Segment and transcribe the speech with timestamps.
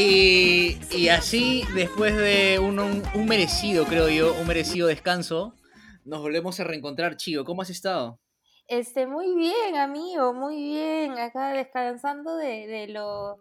[0.00, 5.54] Y, así, después de un, un, merecido, creo yo, un merecido descanso,
[6.04, 7.44] nos volvemos a reencontrar, Chío.
[7.44, 8.20] ¿Cómo has estado?
[8.68, 11.18] Este, muy bien, amigo, muy bien.
[11.18, 13.38] Acá descansando de, de lo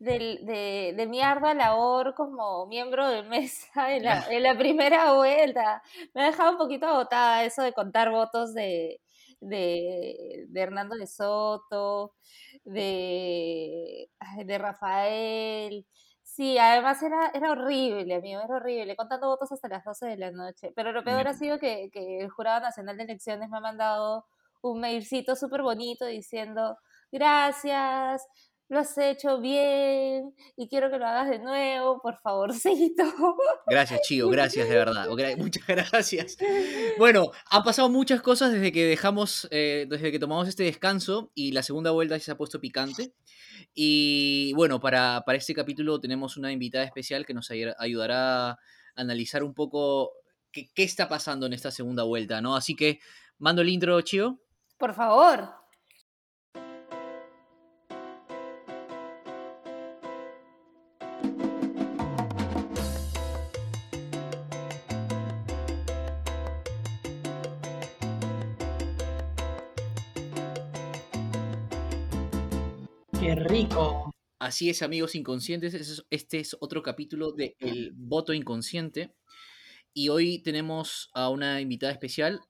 [0.00, 5.82] de, de, mi ardua labor como miembro de mesa en la, en la, primera vuelta.
[6.14, 9.00] Me ha dejado un poquito agotada eso de contar votos de,
[9.40, 12.14] de, de Hernando de Soto,
[12.64, 14.10] de,
[14.44, 15.86] de Rafael.
[16.22, 20.30] Sí, además era, era horrible, amigo, era horrible, contando votos hasta las 12 de la
[20.30, 20.72] noche.
[20.76, 24.26] Pero lo peor ha sido que, que el Jurado Nacional de Elecciones me ha mandado
[24.62, 26.78] un mailcito súper bonito diciendo,
[27.10, 28.22] gracias,
[28.70, 33.02] lo has hecho bien y quiero que lo hagas de nuevo, por favorcito.
[33.66, 35.08] Gracias, Chío, gracias de verdad.
[35.38, 36.38] Muchas gracias.
[36.96, 41.50] Bueno, han pasado muchas cosas desde que dejamos, eh, desde que tomamos este descanso y
[41.50, 43.12] la segunda vuelta se ha puesto picante.
[43.74, 48.58] Y bueno, para, para este capítulo tenemos una invitada especial que nos ayudará a
[48.94, 50.12] analizar un poco
[50.52, 52.54] qué, qué está pasando en esta segunda vuelta, ¿no?
[52.54, 53.00] Así que,
[53.38, 54.40] mando el intro, Chío.
[54.78, 55.59] Por favor.
[74.40, 76.02] Así es, amigos inconscientes.
[76.08, 79.14] Este es otro capítulo de El voto inconsciente.
[79.92, 82.40] Y hoy tenemos a una invitada especial,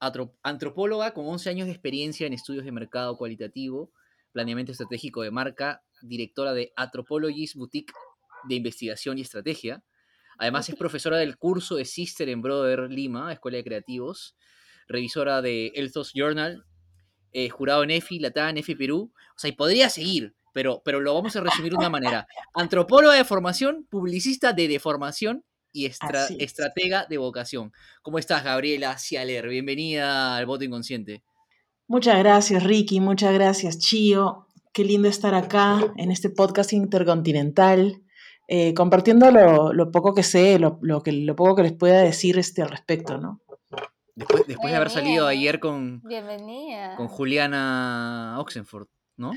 [0.45, 3.91] antropóloga con 11 años de experiencia en estudios de mercado cualitativo,
[4.31, 7.93] planeamiento estratégico de marca, directora de Anthropologist Boutique
[8.45, 9.83] de Investigación y Estrategia.
[10.39, 14.37] Además es profesora del curso de Sister en Brother Lima, Escuela de Creativos,
[14.87, 16.65] revisora de Elthos Journal,
[17.33, 19.13] eh, jurado en EFI, Latam, EFI Perú.
[19.35, 22.27] O sea, y podría seguir, pero, pero lo vamos a resumir de una manera.
[22.55, 27.73] Antropóloga de formación, publicista de deformación y estratega de vocación.
[28.03, 29.49] ¿Cómo estás, Gabriela Cialer?
[29.49, 31.23] Bienvenida al Voto Inconsciente.
[31.87, 33.01] Muchas gracias, Ricky.
[33.01, 34.47] Muchas gracias, Chío.
[34.73, 38.03] Qué lindo estar acá en este podcast intercontinental,
[38.47, 42.63] eh, compartiendo lo, poco que sé, lo, que, lo poco que les pueda decir este,
[42.63, 43.41] al respecto, ¿no?
[44.15, 46.95] Después, después de haber salido ayer con, Bienvenida.
[46.97, 48.87] con Juliana Oxenford,
[49.17, 49.33] ¿no?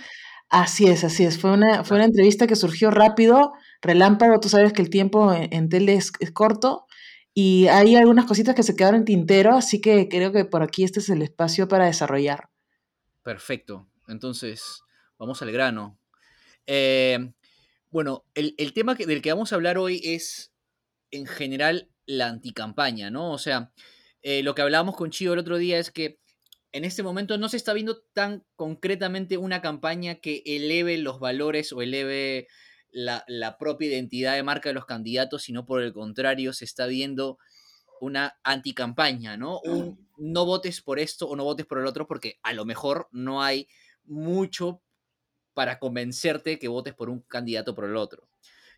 [0.53, 1.39] Así es, así es.
[1.39, 5.67] Fue una, fue una entrevista que surgió rápido, relámpago, tú sabes que el tiempo en,
[5.67, 6.85] tele es, corto
[7.33, 10.83] y hay algunas cositas que se quedaron en tintero, así que creo que por aquí
[10.83, 12.49] este es el espacio para desarrollar.
[13.23, 13.87] Perfecto.
[14.07, 14.83] Entonces,
[15.17, 15.97] vamos al grano.
[16.67, 17.33] Eh,
[17.89, 20.53] bueno, el, tema del que vamos a hablar hoy es,
[21.09, 23.31] en general, la anticampaña, ¿no?
[23.31, 23.71] O sea,
[24.21, 26.19] eh, lo que hablábamos con Chido el otro día es que
[26.73, 31.71] en este momento no se está viendo tan concretamente una campaña que eleve los valores
[31.71, 32.47] o eleve
[32.91, 37.37] la, propia identidad de marca de los candidatos, sino por el contrario, se está viendo
[38.01, 39.59] una anticampaña, ¿no?
[39.61, 43.07] Un no votes por esto o no votes por el otro, porque a lo mejor
[43.11, 43.67] no hay
[44.05, 44.81] mucho
[45.53, 48.27] para convencerte que votes por un candidato o por el otro.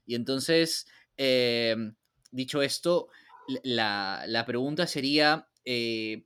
[0.05, 1.95] Y entonces, em,
[2.31, 3.07] dicho esto,
[3.63, 6.25] la, pregunta sería, eh,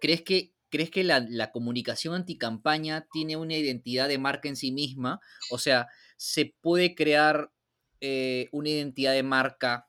[0.00, 5.20] ¿crees que ¿Crees que la, comunicación anticampaña tiene una identidad de marca en sí misma?
[5.50, 7.52] O sea, ¿se puede crear
[8.00, 9.86] eh, una identidad de marca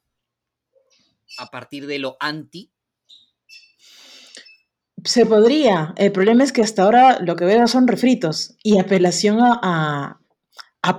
[1.38, 2.74] a partir de lo anti?
[5.06, 5.94] Se podría.
[5.96, 10.20] El problema es que hasta ahora lo que veo son refritos y apelación a,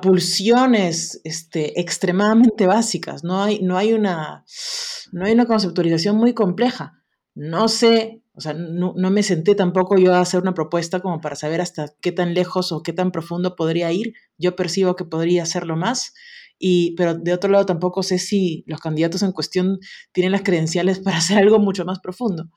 [0.01, 3.23] pulsiones este, extremadamente básicas.
[3.23, 4.47] No hay, no, hay una,
[5.13, 7.05] no hay una conceptualización muy compleja.
[7.35, 11.37] No sé o sea, no, me senté tampoco yo a hacer una propuesta como para
[11.37, 14.15] saber hasta qué tan lejos o qué tan profundo podría ir.
[14.39, 16.15] Yo percibo que podría hacerlo más,
[16.59, 19.79] y, pero de otro lado tampoco sé si los candidatos en cuestión
[20.13, 22.51] tienen las credenciales para hacer algo mucho más profundo.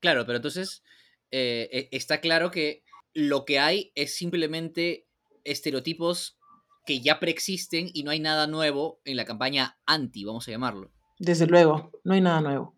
[0.00, 0.82] Claro, pero entonces
[1.30, 5.06] eh, e, está claro que lo que hay es simplemente
[5.44, 6.38] estereotipos
[6.86, 10.92] que ya preexisten y no hay nada nuevo en la campaña anti, vamos a llamarlo.
[11.18, 12.74] Desde luego, no hay nada nuevo.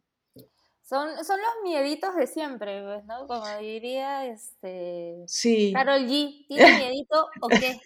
[0.86, 3.26] Son, son los mieditos de siempre, pues, ¿no?
[3.26, 5.24] Como diría este.
[5.26, 5.72] Sí.
[5.74, 6.46] Carol G.
[6.46, 7.80] ¿Tiene miedito o qué?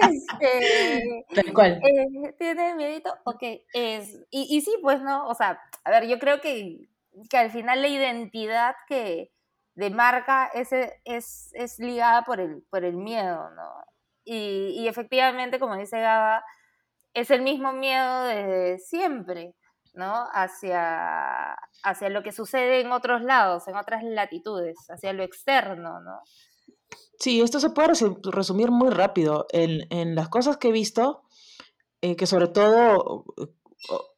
[0.00, 1.82] este, Tal cual.
[1.84, 3.66] Eh, ¿Tiene miedito o qué?
[3.74, 5.28] Es, y, y sí, pues, ¿no?
[5.28, 6.88] O sea, a ver, yo creo que,
[7.28, 9.30] que al final la identidad que
[9.74, 10.72] de marca es,
[11.04, 13.74] es, es ligada por el, por el miedo, ¿no?
[14.24, 16.42] Y, y efectivamente, como dice Gaba,
[17.12, 19.54] es el mismo miedo de siempre.
[19.96, 20.26] ¿No?
[20.32, 26.20] Hacia, hacia lo que sucede en otros lados, en otras latitudes, hacia lo externo, ¿no?
[27.18, 27.92] Sí, esto se puede
[28.30, 29.46] resumir muy rápido.
[29.50, 31.22] En, las cosas que he visto,
[32.02, 33.24] eh, que sobre todo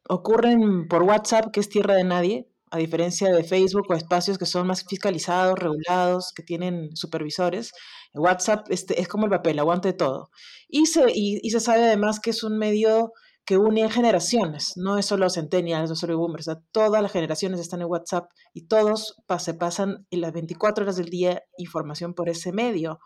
[0.07, 4.45] ocurren por WhatsApp, que es tierra de nadie, a diferencia de Facebook o espacios que
[4.45, 7.71] son más fiscalizados, regulados, que tienen supervisores.
[8.13, 10.29] WhatsApp este, es como el papel, aguante todo.
[10.67, 13.13] Y se, y, se sabe además que es un medio
[13.49, 17.87] que une generaciones, no es solo centennials, no solo boomers, todas las generaciones están en
[17.87, 22.99] WhatsApp y todos se pasan en las 24 horas del día información por ese medio.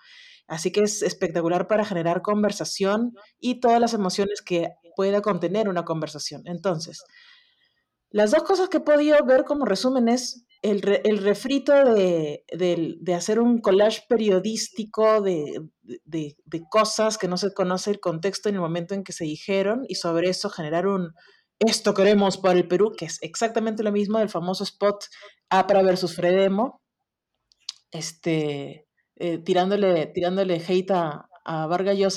[0.45, 4.67] Así que es espectacular para generar conversación y todas las emociones que
[4.97, 6.41] pueda contener una conversación.
[6.43, 7.05] Entonces,
[8.09, 13.59] las dos cosas que he podido ver como resumen es el, refrito de, hacer un
[13.59, 15.61] collage periodístico de,
[16.71, 19.95] cosas que no se conoce el contexto en el momento en que se dijeron y
[19.95, 21.13] sobre eso generar un
[21.59, 25.05] esto queremos para el Perú, que es exactamente lo mismo del famoso spot
[25.49, 26.81] APRA versus Fredemo,
[27.91, 31.67] este, eh, tirándole, tirándole hate a, a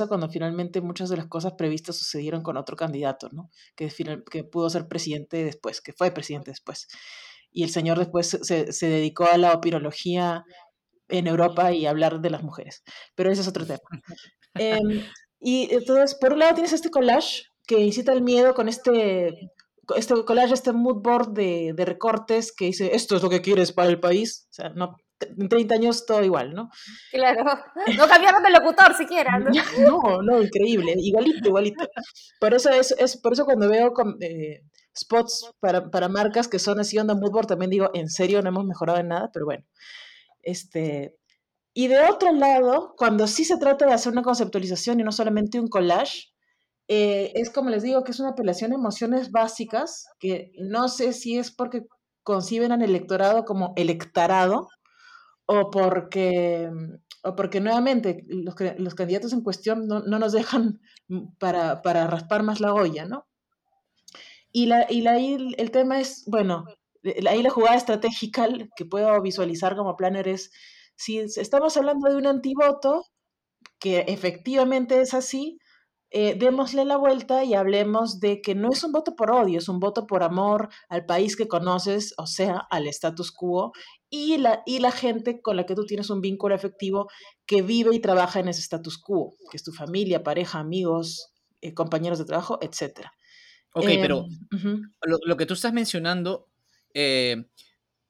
[0.08, 3.50] cuando finalmente muchas de las cosas previstas sucedieron con otro candidato, ¿no?
[3.76, 3.92] Que,
[4.30, 6.88] que pudo ser presidente después, que fue presidente después.
[7.56, 10.44] Y el señor después se, se dedicó a la opirología
[11.08, 12.82] en Europa y a hablar de las mujeres.
[13.14, 13.80] Pero ese es otro tema.
[14.58, 15.04] Em,
[15.38, 19.50] y entonces, por un lado tienes este collage que incita el miedo con este,
[19.94, 23.72] este collage, este mood board de, de recortes que dice, esto es lo que quieres
[23.72, 24.48] para el país.
[24.50, 26.70] O sea, no, en 30 años todo igual, ¿no?
[27.10, 27.44] Claro,
[27.96, 29.38] no cambiaron de locutor siquiera.
[29.38, 29.50] ¿no?
[29.78, 31.88] No, no, increíble, igualito, igualito.
[32.40, 34.62] Por eso es, es por eso cuando veo eh,
[34.98, 38.64] spots para, para, marcas que son así onda moodboard, también digo, en serio, no hemos
[38.64, 39.64] mejorado en nada, pero bueno.
[40.42, 41.16] Este,
[41.74, 45.60] y de otro lado, cuando sí se trata de hacer una conceptualización y no solamente
[45.60, 46.32] un collage,
[46.88, 51.12] eh, es como les digo, que es una apelación a emociones básicas, que no sé
[51.12, 51.86] si es porque
[52.22, 54.68] conciben al electorado como electorado,
[55.46, 56.70] o porque,
[57.22, 60.80] o porque nuevamente los, los candidatos en cuestión no, no nos dejan
[61.38, 63.26] para, para, raspar más la olla, ¿no?
[64.52, 66.64] Y, la, y la, ahí el tema es, bueno,
[67.28, 70.50] ahí la jugada estratégica que puedo visualizar como planner es,
[70.96, 73.04] si estamos hablando de un antivoto,
[73.78, 75.58] que efectivamente es así,
[76.10, 79.68] eh, démosle la vuelta y hablemos de que no es un voto por odio, es
[79.68, 83.72] un voto por amor al país que conoces, o sea, al status quo,
[84.08, 87.08] y la, y la gente con la que tú tienes un vínculo afectivo
[87.44, 91.74] que vive y trabaja en ese status quo, que es tu familia, pareja, amigos, eh,
[91.74, 93.08] compañeros de trabajo, etc.
[93.76, 96.48] Ok, pero em, lo, que tú estás mencionando
[96.94, 97.44] eh,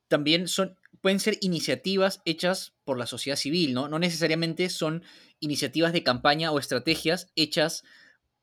[0.06, 3.88] también son, pueden ser iniciativas hechas por la sociedad civil, ¿no?
[3.88, 5.02] No necesariamente son
[5.40, 7.82] iniciativas de campaña o estrategias hechas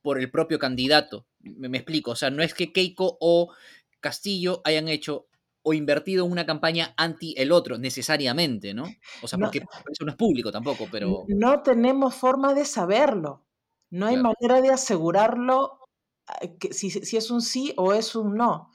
[0.02, 1.26] por el propio candidato.
[1.40, 3.54] Me, me explico, o sea, no es que Keiko o
[4.02, 5.28] Castillo hayan hecho
[5.62, 8.84] o invertido en una campaña anti el otro, necesariamente, ¿no?
[9.22, 11.24] O sea, porque eso no es público tampoco, pero...
[11.30, 13.46] No tenemos forma de saberlo.
[13.90, 15.80] No hay manera de asegurarlo
[16.72, 18.70] si, si, es un sí o es un no.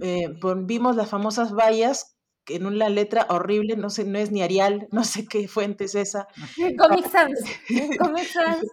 [0.00, 0.28] Eh,
[0.64, 2.16] vimos las famosas vallas
[2.48, 5.94] en una letra horrible, no sé, no es ni Arial, no sé qué fuente es
[5.94, 6.28] esa.
[6.78, 7.38] Comic Sans,
[7.98, 8.64] Comic Sans.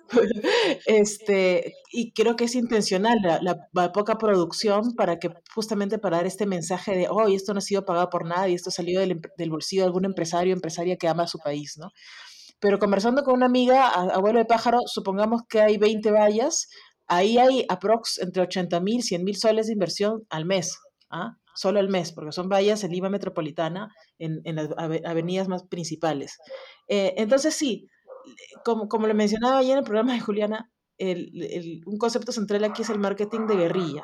[0.86, 6.46] Este, y creo que es intencional la, poca producción para que justamente para dar este
[6.46, 9.84] mensaje de, oh, esto no ha sido pagado por nadie, esto salió del, del bolsillo
[9.84, 11.90] de algún empresario o empresaria que ama a su país, ¿no?
[12.60, 16.70] Pero conversando con una amiga, abuelo de pájaro, supongamos que hay 20 vallas,
[17.16, 20.78] ahí hay aprox entre 80 mil, 100 mil soles de inversión al mes.
[21.10, 21.38] ¿ah?
[21.56, 24.70] solo el mes, porque son vallas en Lima Metropolitana, en, las
[25.06, 26.38] avenidas más principales.
[26.88, 27.88] Eh, entonces, sí,
[28.64, 32.90] como, como lo mencionaba ayer en el programa de Juliana, un concepto central aquí es
[32.90, 34.04] el marketing de guerrilla,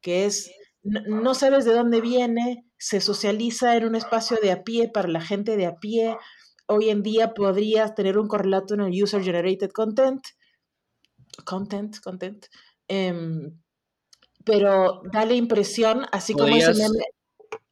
[0.00, 0.50] que es,
[0.82, 5.20] no, sabes de dónde viene, se socializa en un espacio de a pie para la
[5.20, 6.16] gente de a pie.
[6.66, 10.22] Hoy en día podrías tener un correlato en el User Generated Content,
[11.44, 12.46] content, content,
[12.88, 13.58] em,
[14.44, 17.04] pero da la impresión, así como ese meme...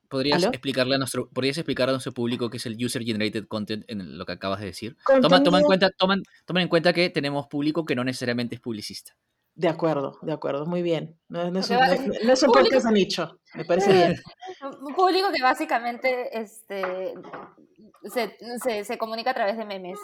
[0.08, 3.84] ¿Podrías explicarle, a nuestro, ¿Podrías explicar a nuestro público qué es el User Generated Content
[3.86, 4.96] en lo que acabas de decir?
[5.22, 9.16] Toma, toma, en cuenta, toman, en cuenta que tenemos público que no necesariamente es publicista.
[9.54, 11.16] De acuerdo, de acuerdo, muy bien.
[11.28, 14.16] No, es, un, no, es, podcast de nicho, me parece bien.
[14.82, 17.14] Un público que básicamente este,
[18.12, 19.98] se, se, se comunica a través de memes.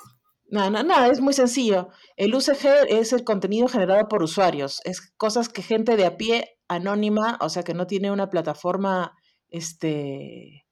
[0.48, 1.88] No, no, es muy sencillo.
[2.16, 6.58] El UCG es el contenido generado por usuarios, es cosas que gente de a pie
[6.68, 9.12] anónima, o sea, que no tiene una plataforma
[9.48, 10.66] este,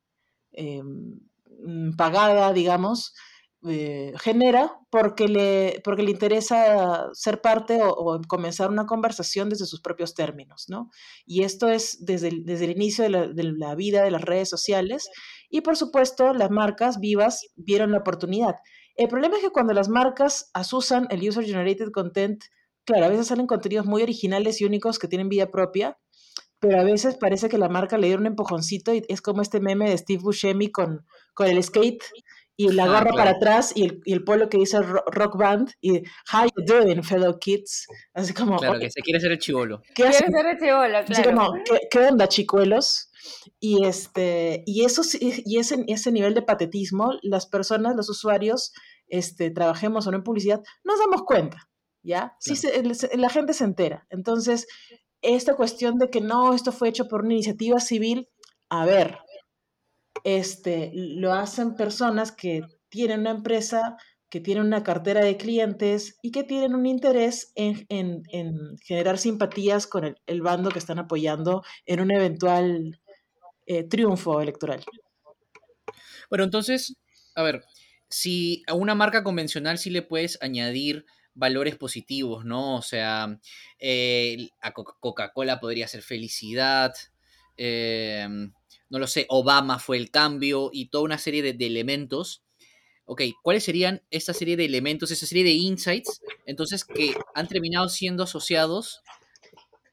[0.52, 1.21] em,
[1.64, 3.14] mm, pagada, digamos,
[3.66, 9.81] eh, genera porque le, porque le interesa ser parte o, comenzar una conversación desde sus
[9.81, 10.90] propios términos, ¿no?
[11.25, 14.23] Y esto es desde el, desde el inicio de la, de la vida de las
[14.23, 15.09] redes sociales
[15.49, 18.57] y por supuesto las marcas vivas vieron la oportunidad.
[18.97, 22.45] El problema es que cuando las marcas asusan el User Generated Content,
[22.85, 25.99] claro, a veces salen contenidos muy originales y únicos que tienen vida propia,
[26.61, 29.61] pero a veces parece que la marca le dio un empujoncito y es como este
[29.61, 32.03] meme de Steve Buscemi con, con el skate
[32.56, 35.99] y la gorra para atrás y el, y el, polo que dice rock band y
[36.32, 39.82] how you doing fellow kids así como claro que se quiere ser el chivolo.
[39.94, 43.11] quiere ser el chivolo claro como, ¿qué, ¿qué, onda chicuelos
[43.58, 48.73] y este y eso y ese, ese nivel de patetismo las personas los usuarios
[49.08, 51.68] este trabajemos o no en publicidad nos damos cuenta
[52.04, 52.82] ya sí se,
[53.16, 54.06] la gente se entera.
[54.11, 54.66] Entonces
[55.23, 58.28] esta cuestión de que no esto fue hecho por una iniciativa civil
[58.68, 59.18] a ver
[60.25, 63.97] este, lo hacen personas que tienen una empresa,
[64.31, 67.87] que tienen una cartera de clientes y que tienen un interés en,
[68.83, 73.00] generar simpatías con el, bando que están apoyando en un eventual
[73.66, 74.83] eh, triunfo electoral.
[76.31, 76.97] Bueno, entonces,
[77.35, 77.62] a ver,
[78.09, 81.04] si a una marca convencional sí le puedes añadir
[81.35, 82.76] valores positivos, ¿no?
[82.76, 83.38] O sea,
[83.78, 86.95] eh, a Coca-Cola podría ser felicidad,
[87.57, 88.26] eh,
[88.95, 92.45] no lo sé, Obama fue el cambio y toda una serie de, elementos.
[93.07, 97.89] Ok, ¿cuáles serían esta serie de elementos, esta serie de insights, entonces, que han terminado
[97.89, 99.03] siendo asociados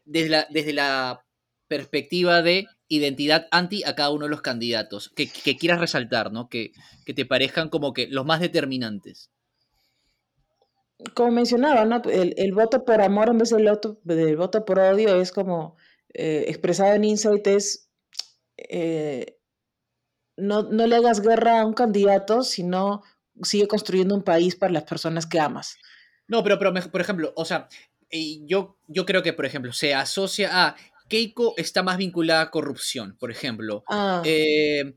[0.05, 1.25] desde la, desde la
[1.67, 5.27] perspectiva de identidad anti a cada uno de los candidatos, que,
[5.57, 6.47] quieras resaltar, ¿no?
[6.47, 6.71] Que,
[7.03, 9.31] te parezcan como que los más determinantes.
[11.15, 12.03] Como mencionaba, ¿no?
[12.05, 15.75] el, voto por amor en vez del voto, del voto por odio es como
[16.13, 17.90] eh, expresado en Insight, es
[18.69, 19.37] eh,
[20.37, 23.03] no, no, le hagas guerra a un candidato, sino
[23.43, 25.77] sigue construyendo un país para las personas que amas.
[26.27, 27.67] No, pero, pero por ejemplo, o sea,
[28.45, 30.75] yo, yo creo que, por ejemplo, se asocia a
[31.07, 33.83] Keiko está más vinculada a corrupción, por ejemplo.
[33.89, 34.21] Ah.
[34.25, 34.95] Eh,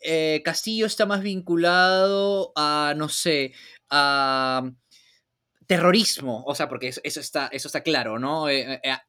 [0.00, 3.52] eh, Castillo está más vinculado a, no sé,
[3.88, 4.70] a
[5.66, 8.44] terrorismo, o sea, porque eso, está, eso está claro, ¿no?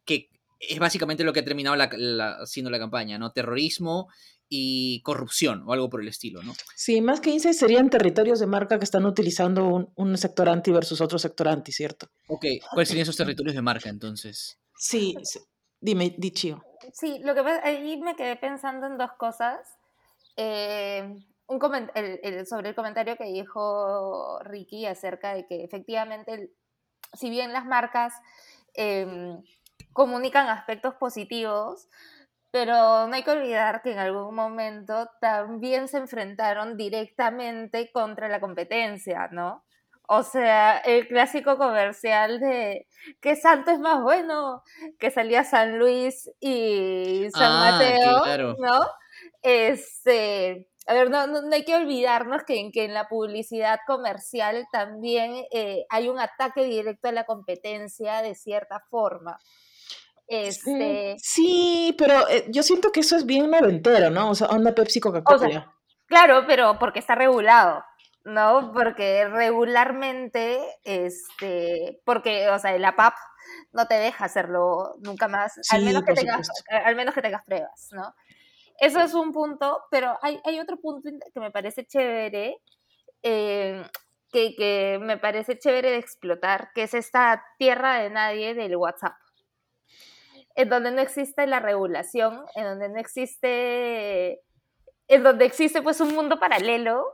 [0.06, 0.30] que
[0.70, 3.32] es básicamente lo que ha terminado la, siendo la campaña, ¿no?
[3.32, 4.08] Terrorismo
[4.48, 6.54] y corrupción o algo por el estilo, ¿no?
[6.76, 11.02] Sí, más que insights serían territorios de marca que están utilizando un, sector anti versus
[11.02, 12.08] otro sector anti, ¿cierto?
[12.28, 14.60] Ok, ¿cuáles serían esos territorios de marca entonces?
[14.78, 15.16] Sí,
[15.80, 16.64] dime, Dichio.
[16.94, 19.60] Sí, lo que pasa, ahí me quedé pensando en dos cosas.
[20.38, 21.16] Eh,
[21.48, 21.60] un
[22.48, 26.52] sobre el comentario que dijo Ricky acerca de que efectivamente,
[27.14, 28.14] si bien las marcas
[28.74, 29.42] em,
[29.96, 31.88] comunican aspectos positivos,
[32.52, 38.42] pero no hay que olvidar que en algún momento también se enfrentaron directamente contra la
[38.42, 39.64] competencia, ¿no?
[40.08, 42.88] O sea, el clásico comercial de
[43.22, 44.64] que Santo es más bueno,
[45.00, 48.82] que salía San Luis y San ah, Mateo, ¿no?
[49.42, 54.68] Este, a ver, no, no, hay que olvidarnos que, en, que en la publicidad comercial
[54.74, 59.40] también eh, hay un ataque directo a la competencia de cierta forma.
[60.28, 61.16] Este...
[61.20, 64.32] Sí, pero eh, yo siento que eso es bien noventero, ¿no?
[64.32, 65.72] O sea, onda Pepsi Coca-Cola.
[66.08, 67.84] claro, pero porque está regulado,
[68.24, 68.72] ¿no?
[68.74, 73.14] Porque regularmente, este, porque, o sea, la PAP
[73.72, 77.90] no te deja hacerlo nunca más, al, menos que tengas, al menos que tengas pruebas,
[77.92, 78.14] ¿no?
[78.80, 82.58] Eso es un punto, pero hay, hay otro punto que me parece chévere,
[83.22, 83.86] eh,
[84.32, 89.14] que, que me parece chévere de explotar, que es esta tierra de nadie del WhatsApp
[90.56, 94.42] en donde no existe la regulación, en donde no existe,
[95.08, 97.06] en donde existe pues un mundo paralelo,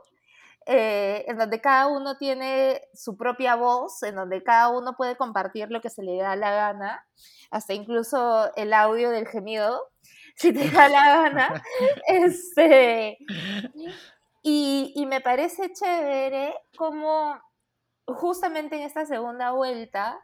[0.66, 5.70] eh, en donde cada uno tiene su propia voz, en donde cada uno puede compartir
[5.70, 7.04] lo que se le da la gana,
[7.50, 9.90] hasta incluso el audio del gemido,
[10.36, 11.62] si te da la gana.
[12.06, 13.18] este,
[14.42, 17.40] y, y me parece chévere como
[18.06, 20.20] justamente en esta segunda vuelta,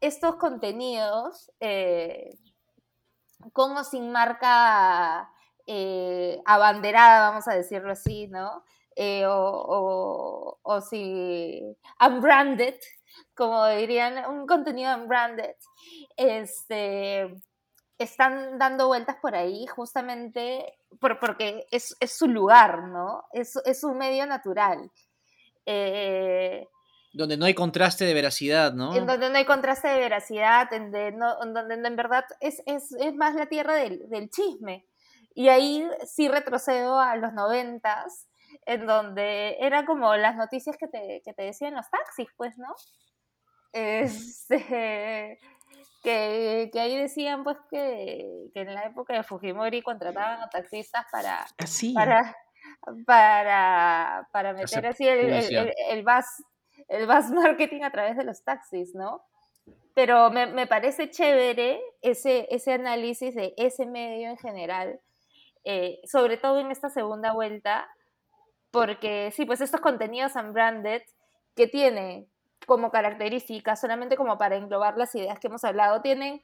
[0.00, 2.38] estos contenidos eh,
[3.52, 5.30] con o sin marca
[5.66, 8.64] eh, abanderada, vamos a decirlo así, ¿no?
[8.96, 11.62] Eh, o, o, si
[12.00, 12.74] unbranded,
[13.34, 15.54] como dirían, un contenido unbranded,
[16.16, 17.34] este,
[17.98, 23.24] están dando vueltas por ahí justamente porque es, su lugar, ¿no?
[23.32, 24.90] Es, es un medio natural.
[25.66, 26.66] Eh,
[27.12, 28.94] donde no hay contraste de veracidad, ¿no?
[28.94, 32.62] En donde no hay contraste de veracidad, en, donde en verdad es,
[33.14, 34.86] más la tierra del, chisme.
[35.34, 38.28] Y ahí sí retrocedo a los noventas,
[38.66, 42.74] en donde eran como las noticias que te, que te decían los taxis, pues, ¿no?
[43.72, 45.38] Este,
[46.02, 51.92] que, ahí decían pues que, en la época de Fujimori contrataban a taxistas para, así
[51.92, 52.36] para,
[53.06, 56.04] para, para meter así el, el, el
[57.06, 59.22] mass marketing a través de los taxis, ¿no?
[59.94, 65.00] Pero me, me parece chévere ese, ese análisis de ese medio en general,
[65.64, 67.88] eh, sobre todo en esta segunda vuelta,
[68.70, 71.02] porque sí, pues estos contenidos unbranded
[71.56, 72.28] que tienen
[72.66, 76.42] como característica, solamente como para englobar las ideas que hemos hablado, tienen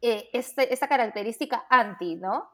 [0.00, 2.48] eh, este, esta característica anti, ¿no?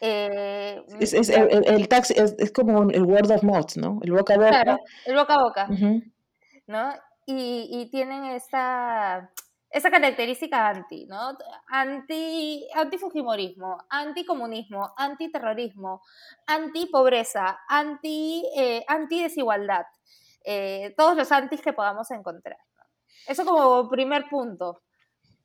[0.00, 4.00] Eh, es, es, el, el, taxi es, es, como el word of mouth, ¿no?
[4.02, 4.48] El boca a boca.
[4.50, 6.12] Claro, el boca a boca, uh -huh.
[6.70, 6.94] ¿No?
[7.26, 9.30] Y, tienen esta,
[9.70, 11.36] esta característica anti, ¿no?
[11.68, 16.02] Anti, anti-fujimorismo, anti-comunismo, anti-terrorismo,
[16.46, 19.84] anti-pobreza, anti, eh, anti-desigualdad.
[20.44, 22.58] Eh, todos los antis que podamos encontrar.
[23.26, 24.82] Eso como primer punto.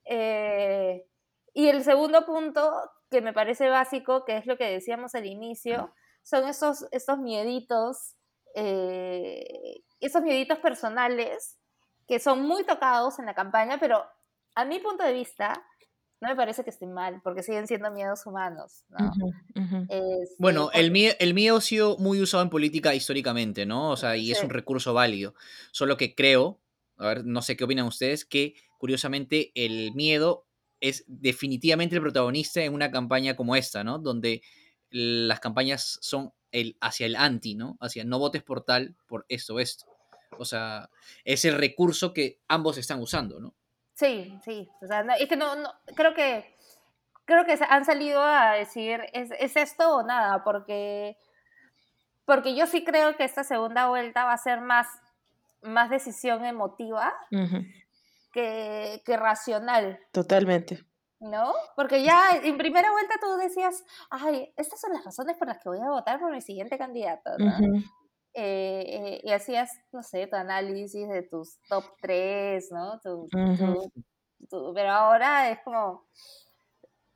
[0.05, 1.05] Eh,
[1.53, 2.73] y el segundo punto,
[3.09, 8.15] que me parece básico, que es lo que decíamos al inicio, son esos, esos mieditos,
[8.55, 11.57] eh, esos mieditos personales
[12.07, 14.03] que son muy tocados en la campaña, pero
[14.55, 15.65] a mi punto de vista,
[16.21, 18.85] no me parece que estén mal, porque siguen siendo miedos humanos.
[18.89, 19.05] ¿no?
[19.05, 19.87] Uh -huh, uh -huh.
[19.89, 23.91] Este, bueno, el miedo, el miedo ha sido muy usado en política históricamente, ¿no?
[23.91, 24.31] O sea, y sí.
[24.31, 25.33] es un recurso válido.
[25.71, 26.61] Solo que creo,
[26.97, 30.47] a ver, no sé qué opinan ustedes, que curiosamente el miedo
[30.79, 33.99] es definitivamente el protagonista en una campaña como esta, ¿no?
[33.99, 34.41] Donde
[34.89, 37.77] las campañas son el, hacia el anti, ¿no?
[37.81, 39.85] Hacia no votes por tal, por esto, esto.
[40.37, 40.89] O sea,
[41.25, 43.53] es el recurso que ambos están usando, ¿no?
[43.93, 44.69] Sí, sí.
[44.81, 46.55] O sea, no, es que no, no, creo que
[47.25, 51.17] creo que han salido a decir ¿es, es, esto o nada, porque
[52.25, 54.87] porque yo sí creo que esta segunda vuelta va a ser más
[55.61, 57.73] más decisión emotiva uh -huh.
[58.31, 59.99] que, que racional.
[60.11, 60.85] Totalmente.
[61.19, 61.53] ¿No?
[61.75, 65.69] Porque ya en primera vuelta tú decías, ay, estas son las razones por las que
[65.69, 67.45] voy a votar por mi siguiente candidato, ¿no?
[67.45, 67.83] Uh -huh.
[68.33, 72.99] Eh, eh, y hacías, no sé, tu análisis de tus top 3, ¿no?
[72.99, 73.91] Tu, uh -huh.
[74.37, 76.05] tu, tu, pero ahora es como,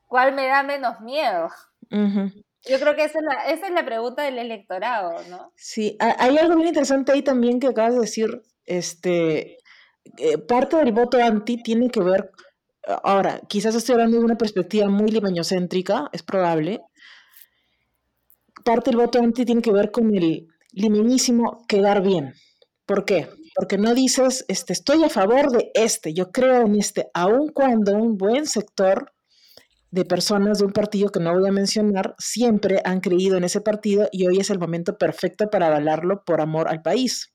[0.08, 1.50] ¿cuál me da menos miedo?
[1.91, 2.43] Uh -huh.
[2.67, 5.52] Yo creo que esa es, la, esa es la pregunta del electorado, ¿no?
[5.56, 9.58] Sí, hay algo bien interesante ahí también que acabas de decir, este,
[10.17, 12.32] eh, parte del voto anti tiene que ver,
[13.04, 16.82] ahora, quizás estoy hablando de una perspectiva muy limeñocéntrica, es probable,
[18.63, 22.34] parte del voto anti tiene que ver con el limeñísimo quedar bien.
[22.86, 23.30] ¿Por qué?
[23.56, 27.94] Porque no dices, este, estoy a favor de este, yo creo en este, aun cuando
[27.94, 29.12] un buen sector
[29.92, 33.62] de personas de un partido que no voy a mencionar siempre han creído en ese
[33.62, 37.34] partido y hoy es el momento perfecto para avalarlo por amor al país.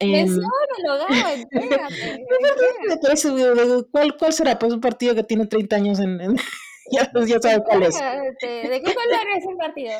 [0.00, 0.26] Eh,
[3.92, 4.58] ¿Cuál, ¿Cuál será?
[4.58, 6.20] Pues un partido que tiene 30 años en...
[6.20, 6.36] en
[6.90, 7.98] ya, ya sabe cuál es.
[7.98, 9.92] ¿De qué color es el partido?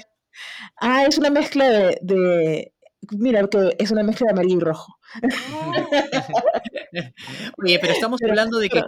[0.80, 2.72] Ah, es una mezcla de, de,
[3.12, 4.98] Mira, que es una mezcla de amarillo y rojo.
[7.62, 8.82] Oye, pero estamos pero, hablando de que...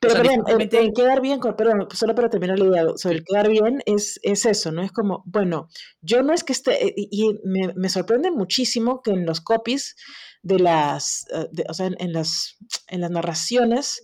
[0.00, 0.78] Pero, o sea, perdón, definitivamente...
[0.78, 4.18] el, quedar bien, con, perdón, solo para terminar la idea, sobre el quedar bien es,
[4.22, 4.82] es eso, ¿no?
[4.82, 5.68] Es como, bueno,
[6.00, 6.94] yo no es que esté...
[6.96, 9.96] Y, y me, me, sorprende muchísimo que en los copies
[10.42, 11.26] de las...
[11.52, 12.56] De, o sea, en, en, las,
[12.88, 14.02] en las narraciones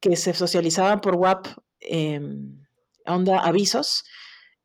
[0.00, 1.46] que se socializaban por WAP,
[1.80, 2.20] eh,
[3.06, 4.04] onda avisos,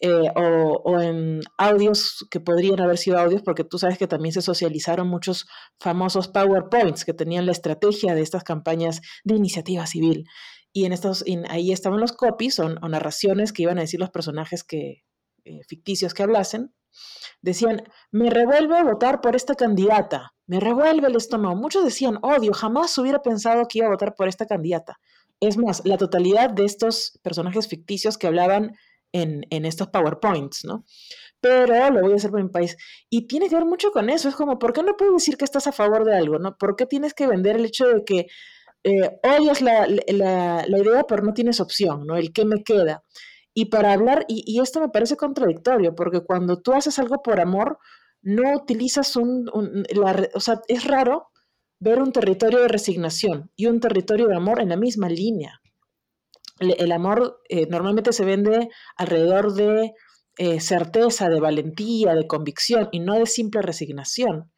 [0.02, 4.42] eh, o, en audios que podrían haber sido audios, porque tú sabes que también se
[4.42, 5.48] socializaron muchos
[5.80, 10.26] famosos PowerPoints que tenían la estrategia de estas campañas de iniciativa civil.
[10.72, 14.12] Y en estos, ahí estaban los copies o, o, narraciones que iban a decir los
[14.12, 15.04] personajes que,
[15.50, 16.74] eh, ficticios que hablasen.
[17.42, 21.56] Decían, me revuelve votar por esta candidata, me revuelve el estómago.
[21.56, 25.00] Muchos decían, odio, jamás hubiera pensado que iba a votar por esta candidata.
[25.40, 28.76] Es más, la totalidad de estos personajes ficticios que hablaban
[29.12, 30.86] en, estos PowerPoints, ¿no?
[31.42, 32.76] Pero lo voy a hacer por mi país.
[33.10, 34.30] Y tiene que ver mucho con eso.
[34.30, 36.58] Es como, ¿por qué no puedes decir que estás a favor de algo, ¿no?
[36.58, 38.28] ¿Por qué tienes que vender el hecho de que
[38.84, 42.18] eh, odias la, la, idea, pero no tienes opción, ¿no?
[42.18, 43.04] El qué me queda.
[43.54, 47.40] Y para hablar, y, y, esto me parece contradictorio, porque cuando tú haces algo por
[47.40, 47.80] amor,
[48.22, 49.50] no utilizas un,
[50.34, 51.30] o sea, es raro
[51.80, 55.62] ver un territorio de resignación y un territorio de amor en la misma línea
[56.60, 59.94] el amor eh, normalmente se vende alrededor de
[60.38, 64.52] eh, certeza, de valentía, de convicción y no de simple resignación.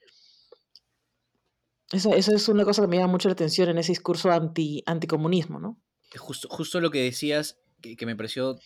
[1.92, 4.84] Eso, eso, es una cosa que me llama mucho la atención en ese discurso anti,
[4.86, 5.82] anticomunismo, ¿no?
[6.18, 8.58] Justo, justo lo que decías, que, que, me pareció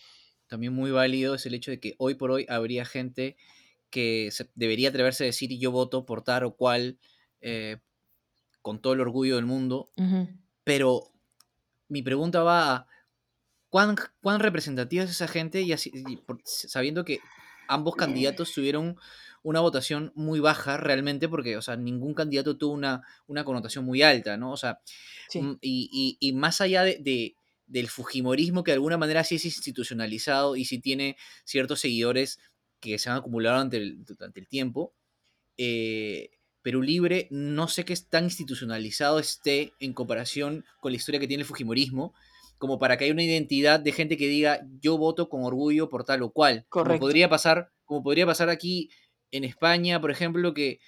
[0.46, 3.36] también muy válido, es el hecho de que hoy por hoy habría gente
[3.90, 6.98] que debería atreverse a decir yo voto por tal o cual
[7.40, 7.78] eh,
[8.62, 10.40] con todo el orgullo del mundo, uh -huh.
[10.64, 11.12] pero
[11.88, 12.86] mi pregunta va a
[13.76, 17.20] ¿Cuán, cuán representativa es esa gente y, así, y por, sabiendo que
[17.68, 18.96] ambos candidatos tuvieron
[19.42, 24.00] una votación muy baja realmente, porque, o sea, ningún candidato tuvo una, una connotación muy
[24.00, 24.50] alta, ¿no?
[24.50, 24.80] O sea,
[25.34, 27.36] mm, y, y, más allá de,
[27.66, 32.38] del Fujimorismo, que de alguna manera sí es institucionalizado y sí tiene ciertos seguidores
[32.80, 34.94] que se han acumulado durante el, durante el tiempo,
[35.58, 36.30] eh,
[36.62, 41.28] Perú Libre no sé qué es tan institucionalizado esté en comparación con la historia que
[41.28, 42.14] tiene el Fujimorismo,
[42.58, 46.04] como para que haya una identidad de gente que diga yo voto con orgullo por
[46.04, 46.66] tal o cual.
[46.68, 48.90] Como podría pasar, como podría pasar aquí
[49.30, 50.80] en España, por ejemplo, que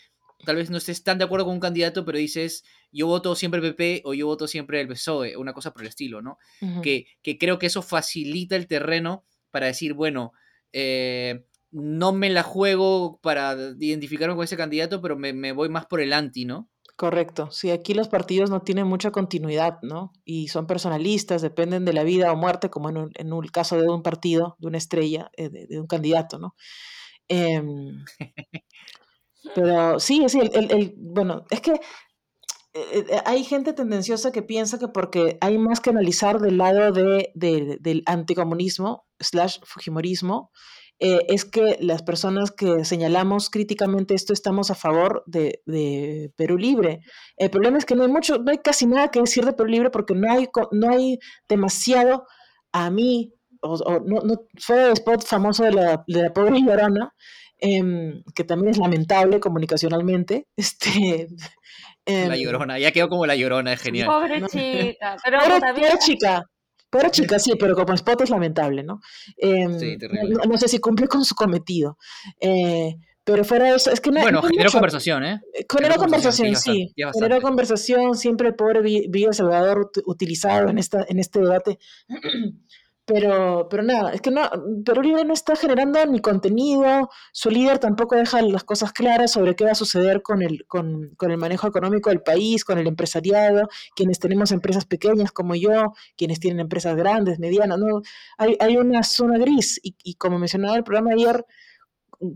[0.44, 3.60] tal vez no estés tan de acuerdo con un candidato, pero dices yo voto siempre
[3.60, 6.38] PP o yo voto siempre el PSOE, una cosa por el estilo, ¿no?
[6.82, 10.32] que, que, creo que eso facilita el terreno para decir, bueno,
[10.72, 16.00] eh, no me la juego para identificarme con ese candidato, pero me, voy más por
[16.00, 16.70] el anti, ¿no?
[16.96, 17.50] Correcto.
[17.52, 20.12] Sí, aquí los partidos no tienen mucha continuidad, ¿no?
[20.24, 23.88] Y son personalistas, dependen de la vida o muerte, como en, en el caso de
[23.88, 26.56] un partido, de una estrella, eh, de, un candidato, ¿no?
[27.28, 28.04] Em,
[29.54, 31.80] pero sí, sí, el, bueno, es que eh,
[32.74, 37.30] eh, hay gente tendenciosa que piensa que porque hay más que analizar del lado de,
[37.34, 40.50] del anticomunismo slash fujimorismo,
[41.00, 47.00] eh, es que las personas que señalamos críticamente esto estamos a favor de, Perú Libre.
[47.36, 49.68] El problema es que no hay mucho, no hay casi nada que decir de Perú
[49.68, 52.26] Libre porque no hay, no hay demasiado
[52.72, 57.14] a mí, o, no, no, fue el spot famoso de la, de la pobre llorona,
[57.58, 60.46] em, que también es lamentable comunicacionalmente.
[60.56, 64.08] Este, la em, llorona, ya quedó como la llorona, es genial.
[64.08, 65.74] Pobre chica, pero pobre chica.
[65.74, 66.44] Pobre chica,
[67.38, 69.00] sí, pero como spot es lamentable, ¿no?
[69.36, 70.36] Em, sí, terrible.
[70.46, 71.98] No, sé si cumple con su cometido.
[72.40, 74.22] Eh, pero fuera de eso, es que no.
[74.22, 75.40] Bueno, generó conversación, ¿eh?
[75.70, 76.94] generó conversación, sí.
[77.12, 81.78] Generó conversación, siempre el pobre Villa Salvador utilizado en, esta, en este debate.
[83.08, 84.42] Pero, pero nada, es que no,
[84.84, 89.56] Perú Libre no está generando ni contenido, su líder tampoco deja las cosas claras sobre
[89.56, 92.86] qué va a suceder con el, con, con el manejo económico del país, con el
[92.86, 98.02] empresariado, quienes tenemos empresas pequeñas como yo, quienes tienen empresas grandes, medianas, ¿no?
[98.36, 101.46] Hay, hay una zona gris y, y como mencionaba el programa ayer,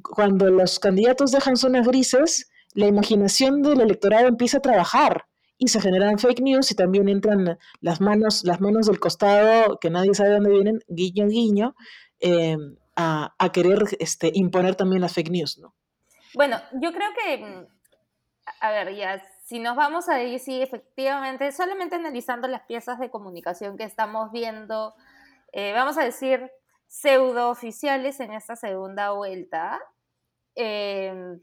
[0.02, 5.26] cuando los candidatos dejan zonas grises, la imaginación del electorado empieza a trabajar
[5.62, 9.90] y se generan fake news y también entran las manos, las manos del costado que
[9.90, 11.76] nadie sabe dónde vienen, guiño, guiño,
[12.18, 12.56] eh,
[12.96, 15.72] a, a, querer este, imponer también las fake news, ¿no?
[16.34, 17.68] Bueno, yo creo que,
[18.60, 23.08] a ver, ya, si nos vamos a ir, sí, efectivamente, solamente analizando las piezas de
[23.08, 24.94] comunicación que estamos viendo,
[25.52, 26.50] eh, vamos a decir,
[26.88, 29.80] pseudo oficiales en esta segunda vuelta,
[30.56, 31.38] eh,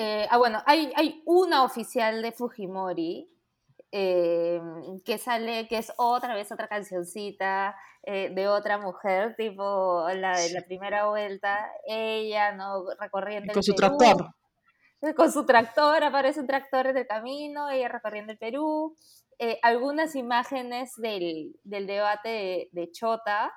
[0.00, 3.28] eh, ah, bueno, hay, hay una oficial de Fujimori
[3.90, 4.60] eh,
[5.04, 10.52] que sale, que es otra vez otra cancioncita eh, de otra mujer, tipo la de
[10.52, 12.84] la primera vuelta, ella, ¿no?
[13.00, 14.34] Recorriendo con su tractor.
[15.16, 18.96] Con su tractor, aparece un tractor en el camino, ella recorriendo el Perú.
[19.62, 23.52] algunas imágenes del, del debate de, de Chota,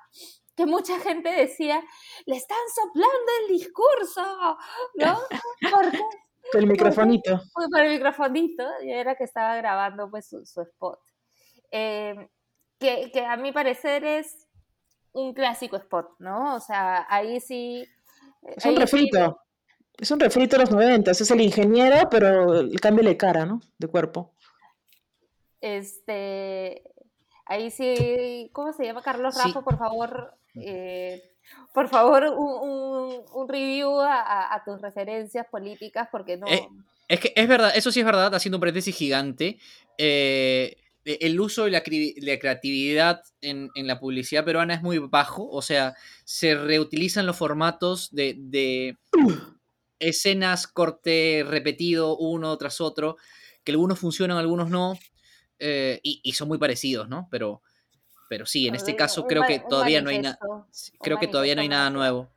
[0.56, 1.80] que mucha gente decía,
[2.26, 4.58] le están soplando el discurso,
[4.94, 5.18] ¿no?
[5.70, 6.00] Porque
[6.54, 7.40] el microfonito.
[7.52, 10.98] Fue por el microfonito, y era que estaba grabando pues su, spot.
[11.70, 12.28] Em,
[12.78, 14.48] que, que, a mi parecer es
[15.12, 16.54] un clásico spot, ¿no?
[16.54, 17.86] O sea, ahí sí...
[18.42, 19.38] Es un refrito.
[19.98, 23.60] Es un refrito de los noventas, es el ingeniero, pero el cambio de cara, ¿no?
[23.78, 24.34] De cuerpo.
[25.60, 26.82] Este,
[27.46, 29.02] ahí sí, ¿cómo se llama?
[29.02, 31.22] Carlos Rafa, por favor, eh,
[31.72, 36.46] por favor, un, un, review a, a, tus referencias políticas, porque no...
[36.46, 36.68] Eh,
[37.08, 39.58] es que es verdad, eso sí es verdad, haciendo un paréntesis gigante.
[39.98, 45.60] Eh, el uso de la, creatividad en, en, la publicidad peruana es muy bajo, o
[45.60, 48.96] sea, se reutilizan los formatos de, de
[49.98, 53.16] escenas, corte repetido uno tras otro,
[53.64, 54.96] que algunos funcionan, algunos no,
[55.58, 57.28] eh, y, y, son muy parecidos, ¿no?
[57.30, 57.62] Pero
[58.32, 60.38] pero sí, en este caso creo que todavía no hay nada.
[61.02, 62.30] Creo que todavía no hay nada nuevo.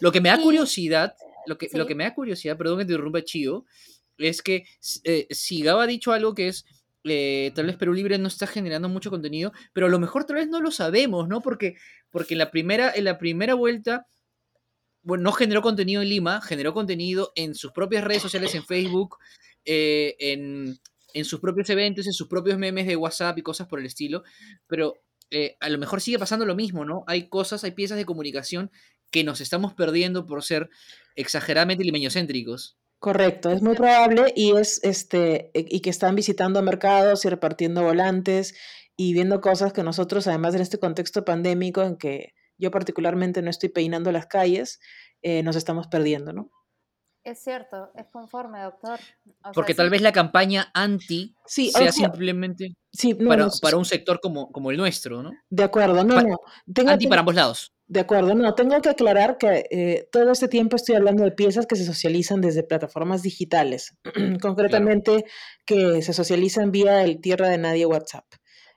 [0.00, 1.14] Lo que me da curiosidad,
[1.46, 3.64] lo que, lo que me da curiosidad, perdón que te interrumpa Chío,
[4.16, 4.64] es que
[5.04, 6.64] eh, si Gaba ha dicho algo que es
[7.04, 10.38] eh, tal vez Perú Libre no está generando mucho contenido, pero a lo mejor tal
[10.38, 11.40] vez no lo sabemos, ¿no?
[11.40, 11.76] Porque,
[12.10, 14.08] porque en, la primera, en la primera vuelta,
[15.02, 19.18] bueno, no generó contenido en Lima, generó contenido en sus propias redes sociales, en Facebook,
[19.64, 20.80] eh, en,
[21.14, 24.24] en, sus propios eventos, en sus propios memes de WhatsApp y cosas por el estilo,
[24.66, 24.96] pero
[25.30, 27.04] eh, a lo mejor sigue pasando lo mismo, ¿no?
[27.06, 28.70] Hay cosas, hay piezas de comunicación
[29.10, 30.70] que nos estamos perdiendo por ser
[31.16, 32.78] exageradamente limeñocéntricos.
[32.98, 37.82] Correcto, es muy probable y es este e, y que están visitando mercados y repartiendo
[37.82, 38.54] volantes
[38.96, 43.50] y viendo cosas que nosotros, además en este contexto pandémico en que yo particularmente no
[43.50, 44.80] estoy peinando las calles,
[45.22, 46.50] eh, nos estamos perdiendo, ¿no?
[47.24, 48.98] Es cierto, es conforme, doctor.
[49.54, 52.76] Porque tal vez la campaña anti sea simplemente
[53.60, 55.32] para, un sector como, como el nuestro, ¿no?
[55.50, 56.38] De acuerdo, no, no.
[56.86, 57.74] anti para ambos lados.
[57.86, 61.66] De acuerdo, no, tengo que aclarar que eh, todo este tiempo estoy hablando de piezas
[61.66, 63.96] que se socializan desde plataformas digitales,
[64.42, 65.24] concretamente
[65.64, 68.26] que se socializan vía el Tierra de Nadie WhatsApp.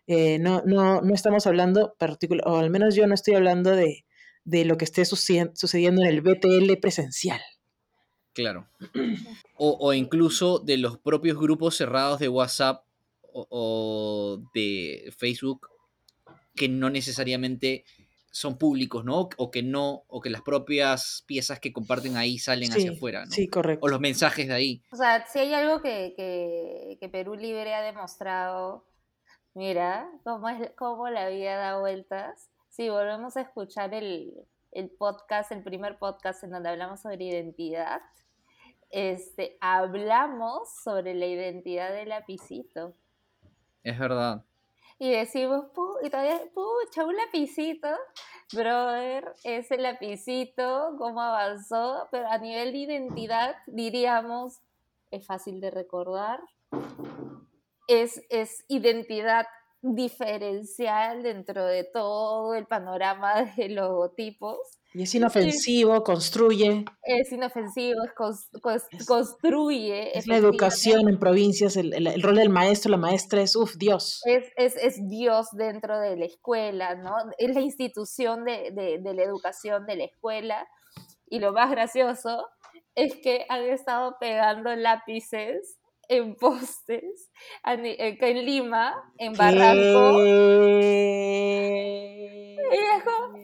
[0.08, 4.06] Eh, no, no, no estamos hablando, particular, o al menos yo no estoy hablando de,
[4.43, 7.41] de lo que esté sucediendo en el BTL presencial.
[8.34, 8.67] Claro.
[9.58, 12.84] O, incluso de los propios grupos cerrados de WhatsApp
[13.34, 15.67] o, de Facebook
[16.56, 17.86] que no necesariamente
[18.32, 19.30] son públicos, ¿no?
[19.38, 23.32] O que no, o que las propias piezas que comparten ahí salen hacia afuera, ¿no?
[23.32, 23.86] Sí, correcto.
[23.86, 24.84] O los mensajes de ahí.
[24.91, 26.13] O sea, si hay algo que,
[27.00, 28.86] que, Perú Libre ha demostrado,
[29.54, 32.50] mira, cómo, es, cómo la vida da vueltas.
[32.70, 34.34] Si volvemos a escuchar el,
[34.71, 38.01] el podcast, el primer podcast en donde hablamos sobre identidad,
[38.89, 42.93] este, hablamos sobre la identidad del lapicito.
[43.84, 44.45] Es verdad.
[44.99, 45.65] Y decimos,
[46.03, 47.88] y todavía, pucha, un lapicito,
[48.53, 54.62] brother, ese lapicito, cómo avanzó, pero a nivel de identidad diríamos,
[55.10, 56.39] es fácil de recordar,
[57.88, 59.47] es, es identidad
[59.82, 64.58] diferencial dentro de todo el panorama de logotipos.
[64.94, 66.84] Y es inofensivo, construye.
[67.04, 70.17] Es inofensivo, es construye.
[70.17, 74.22] Es la educación en provincias, el, el, rol del maestro, la maestra es, uff, Dios.
[74.26, 77.15] Es, es, es, Dios dentro de la escuela, ¿no?
[77.38, 80.67] Es la institución de, de, de la educación de la escuela.
[81.30, 82.46] Y lo más gracioso
[82.94, 85.78] es que han estado pegando lápices
[86.12, 87.32] en postes
[87.65, 90.19] en Lima, en Barranco.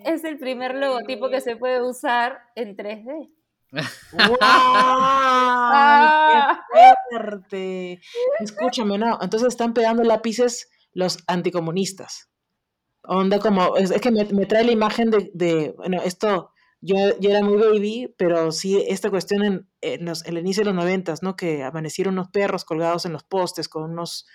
[0.03, 3.31] es el primer logotipo que se puede usar en 3D.
[3.71, 4.37] ¡Wow!
[5.69, 6.63] Ah.
[6.73, 7.99] ¡Qué fuerte!
[8.39, 9.19] Escúchame, no.
[9.21, 12.29] Entonces están pegando lápices los anticomunistas.
[13.03, 17.57] Onda como, es, que me, trae la imagen de, de, bueno, esto yo, era muy
[17.57, 21.35] baby, pero sí esta cuestión en, el inicio de los noventas, ¿no?
[21.35, 24.25] Que amanecieron unos perros colgados en los postes con unos...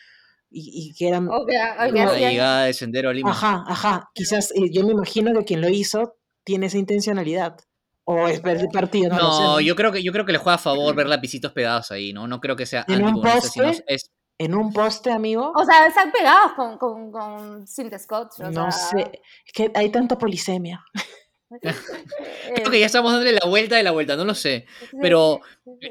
[0.55, 1.29] Y, que eran...
[1.29, 3.31] la llegada de Sendero a Lima.
[3.31, 4.11] Ajá, ajá.
[4.13, 7.57] Quizás eh, yo me imagino que quien lo hizo tiene esa intencionalidad.
[8.05, 10.57] O es ver el partido, no, no yo creo que yo creo que le juega
[10.57, 12.27] a favor ver lapicitos pegados ahí, ¿no?
[12.27, 13.81] No creo que sea en un poste,
[14.39, 15.53] en un poste, amigo.
[15.55, 18.41] O sea, están pegados con, con, con Scotch.
[18.41, 20.85] no sé, es que hay tanta polisemia.
[21.61, 24.67] Creo que ya estamos dándole la vuelta de la vuelta, no lo sé.
[25.01, 25.41] Pero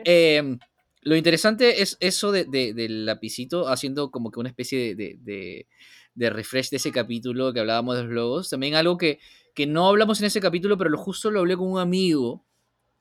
[0.06, 0.60] em,
[1.02, 5.68] lo interesante es eso de, del lapicito haciendo como que una especie de,
[6.16, 8.50] refresh de ese capítulo que hablábamos de los logos.
[8.50, 9.20] También algo que,
[9.56, 12.46] que no hablamos en ese capítulo, pero lo justo lo hablé con un amigo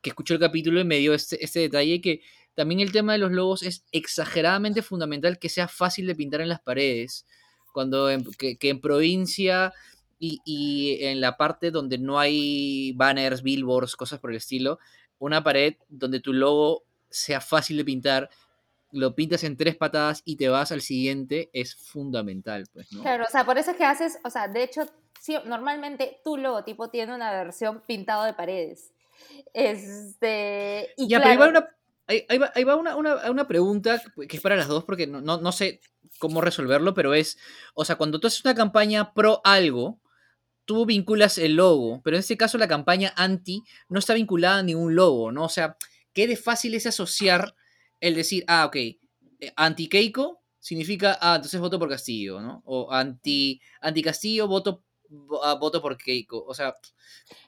[0.02, 2.22] que escuchó el capítulo y me dio este, este detalle que
[2.54, 6.48] también el tema de los logos es exageradamente fundamental que sea fácil de pintar en
[6.48, 7.26] las paredes.
[7.72, 9.72] Cuando que, que en provincia
[10.20, 14.78] y, en la parte donde no hay banners, billboards, cosas por el estilo,
[15.18, 18.30] una pared donde tu logo sea fácil de pintar,
[18.92, 23.02] lo pintas en tres patadas y te vas al siguiente, es fundamental, pues, ¿no?
[23.02, 24.82] Claro, o sea, por eso es que haces, o sea, de hecho,
[25.46, 28.92] normalmente tu logotipo tiene una versión pintado de paredes.
[29.52, 35.06] Este, y ya, pero ahí va, una, una, pregunta que es para las dos, porque
[35.06, 35.80] no, no, sé
[36.18, 37.38] cómo resolverlo, pero es,
[37.74, 39.99] o sea, cuando tú haces una campaña pro algo,
[40.70, 44.62] tú vinculas el logo, pero en este caso la campaña anti no está vinculada a
[44.62, 45.46] ningún logo, ¿no?
[45.46, 45.76] O sea,
[46.12, 47.56] qué de fácil es asociar
[47.98, 48.96] el decir, ah, ok, eh,
[49.56, 52.62] anti Keiko significa, ah, entonces voto por Castillo, ¿no?
[52.66, 54.84] O anti, anti Castillo, voto,
[55.42, 56.44] ah, voto por Keiko.
[56.46, 56.76] O sea.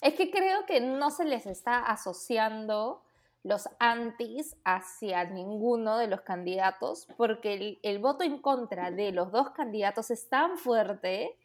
[0.00, 3.04] Es que creo que no se les está asociando
[3.44, 9.30] los antis hacia ninguno de los candidatos, porque el, el voto en contra de los
[9.30, 11.36] dos candidatos es tan fuerte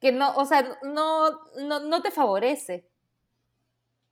[0.00, 2.86] que no, o sea, no, no, te favorece.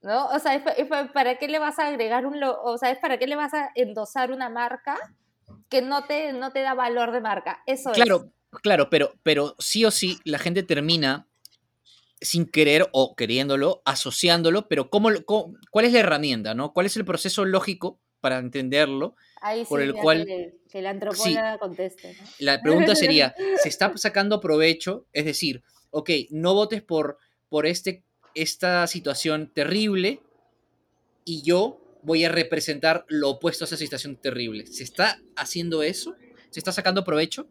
[0.01, 0.27] ¿No?
[0.27, 3.27] O sea, es, ¿para qué le vas a agregar un, o sea, es para qué
[3.27, 4.97] le vas a endosar una marca
[5.69, 7.63] que no te, no te da valor de marca?
[7.65, 8.59] Eso claro, es.
[8.61, 11.27] Claro, pero, pero sí o sí la gente termina
[12.21, 16.73] sin querer o queriéndolo, asociándolo, pero ¿cómo, cuál es la herramienta, ¿no?
[16.73, 19.15] ¿Cuál es el proceso lógico para entenderlo?
[19.41, 22.17] Ahí por el cual que, la antropóloga conteste.
[22.39, 25.05] La pregunta sería, ¿se está sacando provecho?
[25.13, 27.17] Es decir, ok, no votes por,
[27.49, 28.03] por este,
[28.35, 30.21] esta situación terrible
[31.25, 34.65] y yo voy a representar lo opuesto a esa situación terrible.
[34.67, 36.15] ¿Se está haciendo eso?
[36.49, 37.47] ¿Se está sacando provecho?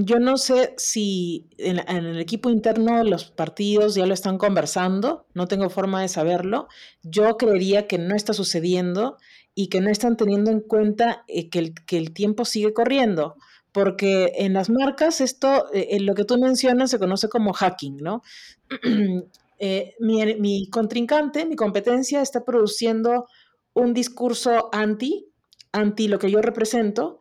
[0.00, 5.46] yo no sé si en, el equipo interno los partidos ya lo están conversando, no
[5.46, 6.66] tengo forma de saberlo.
[7.02, 9.18] Yo creería que no está sucediendo
[9.54, 13.36] y que no están teniendo en cuenta eh, que, el, que, el, tiempo sigue corriendo,
[13.72, 18.22] porque en las marcas esto, eh, lo que tú mencionas, se conoce como hacking, ¿no?
[19.64, 23.28] Eh, mi, mi contrincante, mi competencia está produciendo
[23.74, 25.28] un discurso anti,
[25.70, 27.20] anti lo que yo represento,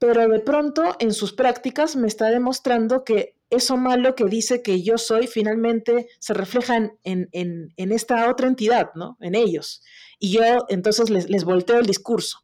[0.00, 4.82] pero de pronto en sus prácticas me está demostrando que eso malo que dice que
[4.82, 9.16] yo soy finalmente se refleja en, en, en esta otra entidad, ¿no?
[9.20, 9.82] En ellos.
[10.18, 12.40] Y yo entonces les, les volteo el discurso.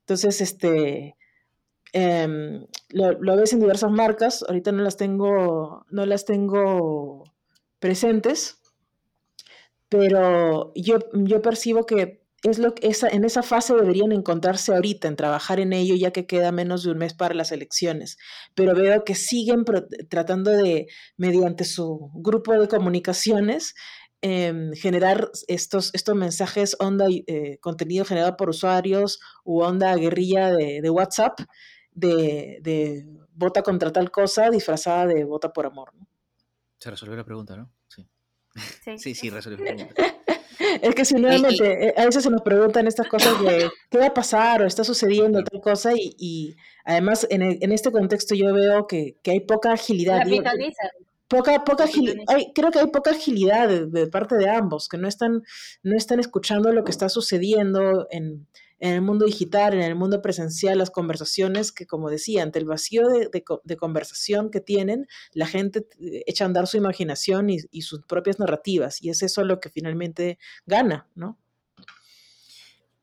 [0.00, 1.16] Entonces, este,
[1.92, 7.24] em, lo, lo, ves en diversas marcas, ahorita no las tengo, no las tengo
[7.78, 8.58] presentes,
[9.88, 15.06] pero yo, yo percibo que es lo que esa, en esa fase deberían encontrarse ahorita,
[15.06, 18.18] en trabajar en ello, ya que queda menos de un mes para las elecciones.
[18.54, 19.64] Pero veo que siguen
[20.08, 23.74] tratando de, mediante su grupo de comunicaciones,
[24.22, 30.90] em, generar estos, estos mensajes, onda, eh, contenido generado por usuarios u onda guerrilla de,
[30.90, 31.40] WhatsApp,
[31.94, 35.92] de, de, vota contra tal cosa disfrazada de vota por amor.
[36.78, 37.70] Se resolvió la pregunta, ¿no?
[37.88, 38.06] Sí.
[38.84, 40.02] Sí, sí, sí resolvió la pregunta.
[40.80, 44.06] Es que si nuevamente, eh, a veces se nos preguntan estas cosas de qué va
[44.06, 48.86] a pasar o está sucediendo tal cosa y, además en, en, este contexto yo veo
[48.86, 50.22] que, que hay poca agilidad.
[51.28, 52.24] poca, poca agilidad,
[52.54, 55.42] creo que hay poca agilidad de, parte de ambos, que no están,
[55.82, 58.46] no están escuchando lo que está sucediendo en,
[58.82, 62.64] en el mundo digital, en el mundo presencial, las conversaciones que, como decía, ante el
[62.64, 68.02] vacío de, conversación que tienen, la gente eh, echa a andar su imaginación y, sus
[68.02, 71.38] propias narrativas, y es eso lo que finalmente gana, ¿no?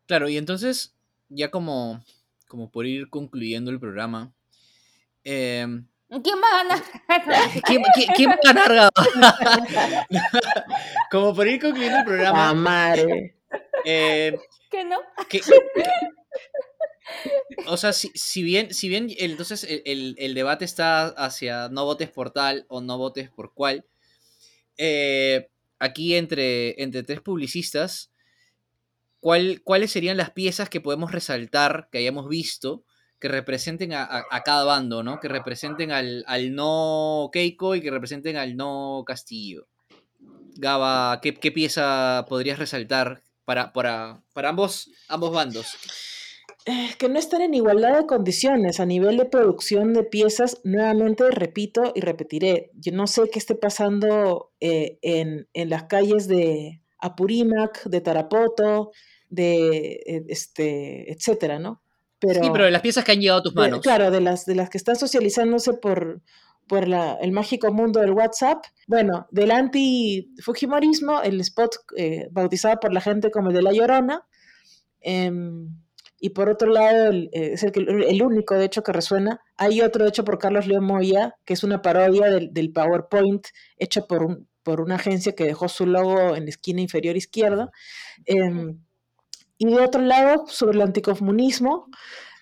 [0.06, 0.98] Claro, y entonces,
[1.30, 2.04] ya como,
[2.50, 4.34] como por ir concluyendo el programa,
[5.24, 6.84] em, ¿Quién va a ganar?
[8.15, 8.92] ¿Quién, va a ganar?
[11.12, 12.50] como por ir concluyendo el programa.
[12.50, 13.38] Amare.
[13.86, 14.38] Eh,
[14.70, 15.00] que no.
[17.68, 22.65] o sea, si, bien, si bien entonces el, debate está hacia no votes por tal
[22.70, 23.86] o no votes por cual,
[24.78, 28.12] eh, aquí entre, entre tres publicistas,
[29.20, 32.84] ¿cuál, ¿cuáles serían las piezas que podemos resaltar, que hayamos visto,
[33.20, 35.20] que representen a, cada bando, ¿no?
[35.20, 36.24] Que representen al,
[36.56, 39.68] no Keiko y que representen al no Castillo.
[40.56, 45.76] Gaba, ¿qué, ¿qué, pieza podrías resaltar para, para, para ambos, ambos bandos?
[46.66, 50.62] Eh, que no están en igualdad de condiciones a nivel de producción de piezas.
[50.64, 56.28] Nuevamente repito y repetiré, yo no sé qué esté pasando eh, en, en, las calles
[56.28, 58.92] de Apurímac, de Tarapoto,
[59.30, 61.82] de eh, este, etcétera, ¿no?
[62.20, 63.80] Pero, sí, pero de las piezas que han llegado a tus manos.
[63.80, 66.22] claro, de las, de las que están socializándose por,
[66.69, 68.63] por la, el mágico mundo del WhatsApp.
[68.88, 74.23] Bueno, del anti-fujimorismo, el spot eh, bautizado por la gente como el de La Llorona.
[75.01, 75.67] Em,
[76.19, 79.41] y por otro lado, eh, es el, el, único, de hecho, que resuena.
[79.58, 84.05] Hay otro hecho por Carlos León Moya, que es una parodia del, del PowerPoint hecho
[84.05, 87.71] por, un, por una agencia que dejó su logo en la esquina inferior izquierda.
[88.25, 88.79] Em,
[89.58, 91.88] y de otro lado, sobre el anticomunismo.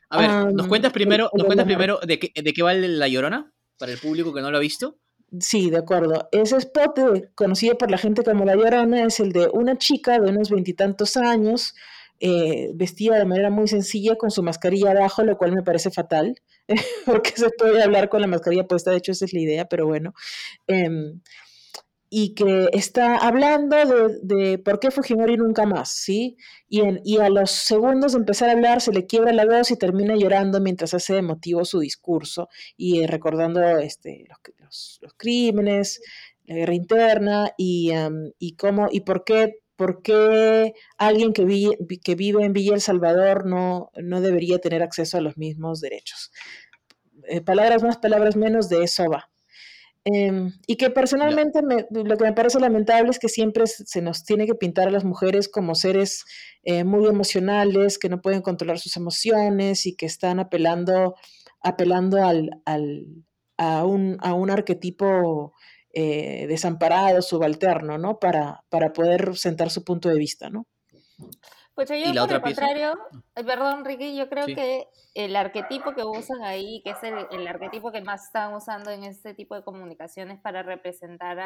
[0.09, 3.53] A ver, ¿nos cuentas primero, ¿nos cuentas primero de, qué, de qué va La Llorona?
[3.77, 4.97] Para el público que no lo ha visto?
[5.39, 6.29] Sí, de acuerdo.
[6.31, 6.99] Ese spot,
[7.35, 11.17] conocido por la gente como La Llorona, es el de una chica de unos veintitantos
[11.17, 11.75] años,
[12.19, 16.41] eh, vestida de manera muy sencilla con su mascarilla abajo, lo cual me parece fatal,
[17.05, 19.85] porque se puede hablar con la mascarilla puesta, de hecho esa es la idea, pero
[19.85, 20.13] bueno.
[20.65, 21.19] Em,
[22.10, 23.76] y que está hablando
[24.22, 26.38] de, por qué Fujimori nunca más, ¿sí?
[26.70, 30.15] Y, a los segundos de empezar a hablar se le quiebra la voz y termina
[30.15, 36.02] llorando mientras hace emotivo su discurso y eh, recordando este, los, crímenes,
[36.46, 37.91] la guerra interna y,
[38.39, 43.91] y cómo y por qué, por qué alguien que, vive en Villa El Salvador no,
[43.96, 46.32] no debería tener acceso a los mismos derechos.
[47.28, 49.30] Eh, palabras más, palabras menos, de eso va.
[50.10, 54.45] Em, y que personalmente lo que me parece lamentable es que siempre se nos tiene
[54.45, 56.24] que pintar a las mujeres como seres
[56.64, 61.16] eh, muy emocionales, que no pueden controlar sus emociones y que están apelando,
[61.62, 63.05] apelando al, al,
[63.58, 65.53] a, un, a, un, arquetipo
[65.91, 68.18] eh, desamparado, subalterno, ¿no?
[68.18, 70.68] Para, para poder sentar su punto de vista, ¿no?
[71.78, 72.97] Pues yo, por el contrario,
[73.36, 77.91] eh, perdón, Ricky, yo creo que el arquetipo que usan ahí, que es el, arquetipo
[77.91, 81.39] que más están usando en este tipo de comunicaciones para representar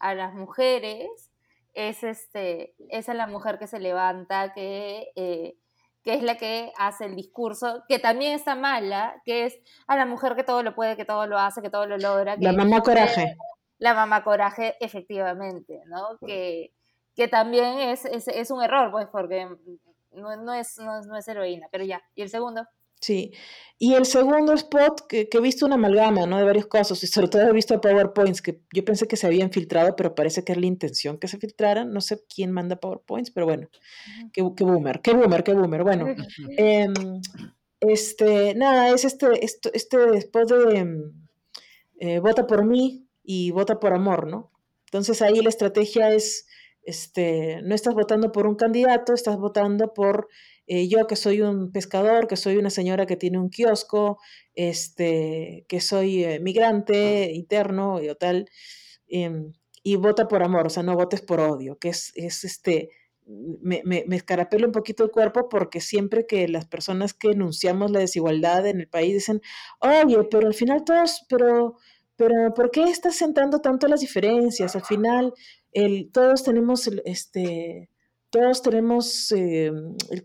[0.00, 1.30] a, las mujeres,
[1.74, 5.58] es este, esa es la mujer que se levanta, que, eh,
[6.02, 10.06] que es la que hace el discurso, que también está mala, que es a la
[10.06, 12.36] mujer que todo lo puede, que todo lo hace, que todo lo logra.
[12.38, 13.36] la mamá coraje.
[13.76, 16.16] La mamá coraje, efectivamente, ¿no?
[16.26, 16.72] Que,
[17.14, 19.46] que también es, es, un error, pues, porque
[20.12, 22.02] no, no, es, no, es heroína, pero ya.
[22.14, 22.66] ¿Y el segundo?
[23.00, 23.32] Sí.
[23.78, 26.38] Y el segundo spot, que, que, he visto una amalgama, ¿no?
[26.38, 29.50] De varios casos, y sobre todo he visto PowerPoints, que yo pensé que se habían
[29.50, 31.92] filtrado, pero parece que es la intención que se filtraran.
[31.92, 33.68] No sé quién manda PowerPoints, pero bueno,
[34.32, 35.82] qué, boomer, qué boomer, qué boomer.
[35.82, 36.06] Bueno,
[36.56, 36.94] em,
[37.80, 41.12] este, nada, es este, este, este spot de em,
[41.98, 44.50] eh, vota por mí y vota por amor, ¿no?
[44.86, 46.46] Entonces ahí la estrategia es,
[46.84, 50.28] este, no estás votando por un candidato, estás votando por
[50.66, 54.18] eh, yo que soy un pescador, que soy una señora que tiene un kiosco,
[54.54, 58.48] este, que soy eh, migrante interno y tal,
[59.08, 62.88] em, y vota por amor, o sea, no votes por odio, que es, es este,
[63.26, 67.90] me, me, me, escarapelo un poquito el cuerpo porque siempre que las personas que enunciamos
[67.90, 69.40] la desigualdad en el país dicen,
[69.80, 71.76] oye, pero al final todos, pero,
[72.16, 74.76] pero ¿por qué estás sentando tanto las diferencias?
[74.76, 75.34] Al final,
[75.74, 77.90] el, todos tenemos este,
[78.34, 79.70] todos tenemos eh,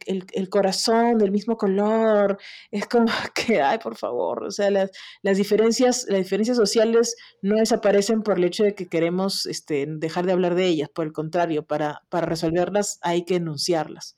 [0.07, 2.39] el, corazón del mismo color,
[2.71, 8.23] es como que, ay, por favor, o sea, las, diferencias, las diferencias sociales no desaparecen
[8.23, 11.67] por el hecho de que queremos este, dejar de hablar de ellas, por el contrario,
[11.67, 14.17] para, para resolverlas hay que enunciarlas.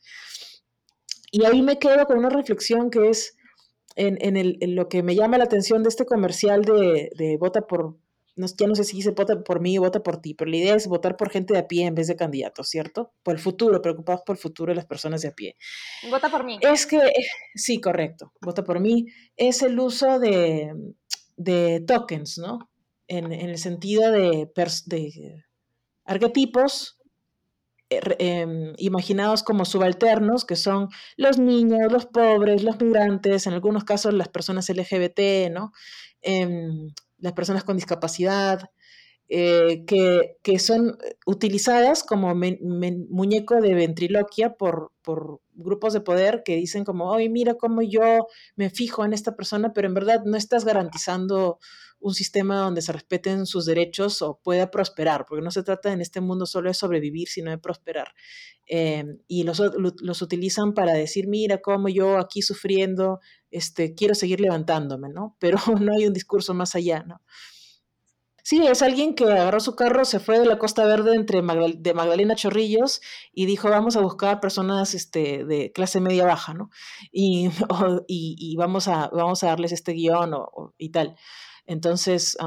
[1.30, 3.36] Y ahí me quedo con una reflexión que es
[3.98, 7.98] en, en, lo que me llama la atención de este comercial de, de Vota por,
[8.42, 10.58] no, ya no sé si dice vota por mí o vota por ti, pero la
[10.58, 13.14] idea es votar por gente de a pie en vez de candidatos, ¿cierto?
[13.24, 15.56] Por el futuro, preocupados por el futuro de las personas de a pie.
[16.10, 16.58] Vota por mí.
[16.62, 17.00] Es que,
[17.56, 19.06] sí, correcto, vota por mí.
[19.38, 20.74] Es el uso de,
[21.38, 22.70] de tokens, ¿no?
[23.08, 24.50] En, en el sentido de,
[24.86, 25.44] de
[26.06, 26.98] arquetipos
[27.92, 33.84] eh, em, imaginados como subalternos, que son los niños, los pobres, los migrantes, en algunos
[33.84, 35.74] casos las personas LGBT, ¿no?
[36.22, 38.70] Em, las personas con discapacidad,
[39.34, 46.84] eh, que, son utilizadas como muñeco de ventriloquia por, por, grupos de poder que dicen
[46.84, 50.66] como, oye, mira cómo yo me fijo en esta persona, pero en verdad no estás
[50.66, 51.60] garantizando
[52.02, 56.02] un sistema donde se respeten sus derechos o pueda prosperar, porque no se trata en
[56.02, 58.14] este mundo solo de sobrevivir, sino de prosperar.
[58.68, 64.42] Eh, y los, los, utilizan para decir, mira cómo yo aquí sufriendo, este, quiero seguir
[64.42, 65.38] levantándome, ¿no?
[65.40, 67.22] Pero no hay un discurso más allá, ¿no?
[68.44, 71.94] Sí, es alguien que agarró su carro, se fue de la Costa Verde entre de
[71.94, 73.02] Magdalena Chorrillos
[73.34, 76.72] y dijo, vamos a buscar personas este, de clase media baja, ¿no?
[77.12, 77.50] Y,
[78.08, 81.16] y, vamos, a, vamos a darles este guion o, y tal.
[81.72, 82.38] Entonces,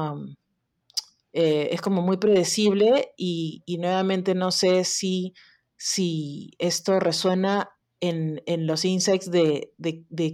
[1.33, 5.33] eh, es como muy predecible y, nuevamente no sé si,
[5.75, 7.71] si esto resuena
[8.01, 9.73] en, los insights de,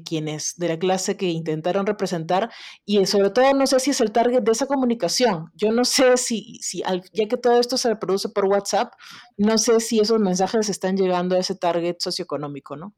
[0.03, 2.51] quienes, de la clase que intentaron representar
[2.83, 5.51] y sobre todo no sé si es el target de esa comunicación.
[5.55, 6.83] Yo no sé si, si
[7.13, 8.91] ya que todo esto se reproduce por WhatsApp,
[9.37, 12.93] no sé si esos mensajes están llegando a ese target socioeconómico, ¿no?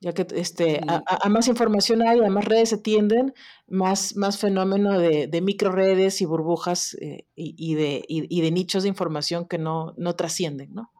[0.00, 3.32] Ya que este, a, más información hay, a más redes se tienden,
[3.66, 8.82] más, más fenómeno de, de micro redes y burbujas eh, y, de, y, de nichos
[8.82, 10.92] de información que no, no trascienden, ¿no?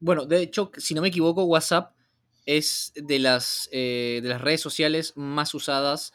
[0.00, 1.94] Bueno, de hecho, si no me equivoco, WhatsApp
[2.46, 6.12] es de las, eh, de las redes sociales más usadas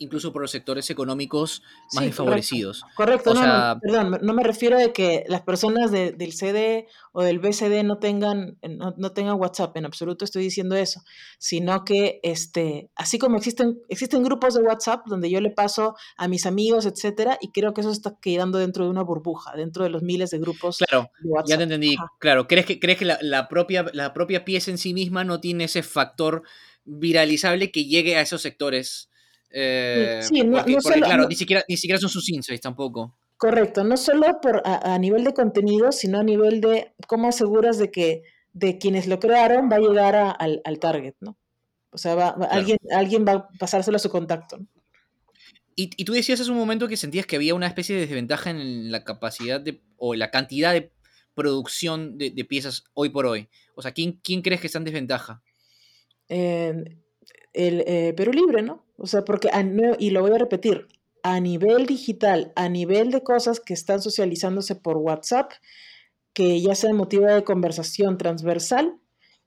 [0.00, 2.82] incluso por los sectores económicos más desfavorecidos.
[2.96, 7.84] Correcto, no, perdón, no me refiero a que las personas del CD o del BCD
[7.84, 11.02] no tengan, no, tengan WhatsApp, en absoluto estoy diciendo eso,
[11.38, 16.28] sino que este, así como existen, existen grupos de WhatsApp donde yo le paso a
[16.28, 19.90] mis amigos, etcétera, y creo que eso está quedando dentro de una burbuja, dentro de
[19.90, 21.10] los miles de grupos claro,
[21.46, 24.94] Ya te entendí, claro, ¿crees que, crees que la, propia, la propia pieza en sí
[24.94, 26.42] misma no tiene ese factor
[26.86, 29.09] viralizable que llegue a esos sectores?
[29.50, 33.16] Eh, sí, no, claro, ni, siquiera, ni siquiera son sus insights tampoco.
[33.36, 37.90] Correcto, no solo por, a, nivel de contenido, sino a nivel de cómo aseguras de
[37.90, 38.22] que
[38.52, 41.38] de quienes lo crearon va a llegar al, al, target, ¿no?
[41.90, 44.58] O sea, va, alguien, alguien va a pasárselo a su contacto.
[45.74, 48.50] Y, y, tú decías hace un momento que sentías que había una especie de desventaja
[48.50, 50.92] en la capacidad de, o la cantidad de
[51.34, 53.48] producción de, de piezas hoy por hoy.
[53.74, 55.42] O sea, ¿quién, quién crees que está en desventaja?
[57.52, 58.84] El eh, Perú Libre, ¿no?
[58.96, 59.50] O sea, porque,
[59.98, 60.86] y lo voy a repetir,
[61.22, 65.52] a nivel digital, a nivel de cosas que están socializándose por WhatsApp,
[66.32, 68.96] que ya sea motivo de conversación transversal,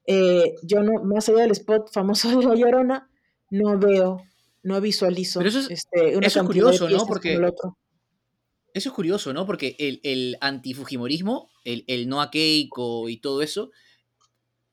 [0.06, 3.10] eh, yo no, más allá del spot famoso de La Llorona,
[3.50, 4.22] no veo,
[4.64, 7.06] no visualizo Pero eso es, este, eso es curioso, ¿no?
[7.06, 7.40] Porque
[8.74, 9.46] eso es curioso, ¿no?
[9.46, 13.72] Porque el, el antifujimorismo, el, el no a Keiko y todo eso,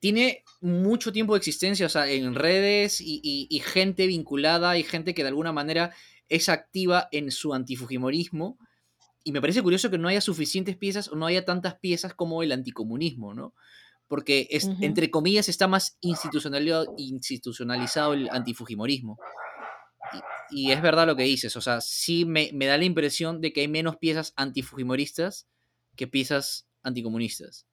[0.00, 5.22] tiene mucho tiempo de existencia, o sea, en redes y, gente vinculada y gente que
[5.22, 5.94] de alguna manera
[6.28, 8.58] es activa en su antifujimorismo.
[9.22, 12.42] Y me parece curioso que no haya suficientes piezas o no haya tantas piezas como
[12.42, 13.54] el anticomunismo, ¿no?
[14.08, 19.18] Porque, es, entre comillas, está más institucionalizado, institucionalizado el antifujimorismo.
[20.50, 23.52] Y, es verdad lo que dices, o sea, sí me, me da la impresión de
[23.52, 25.46] que hay menos piezas antifujimoristas
[25.94, 27.66] que piezas anticomunistas.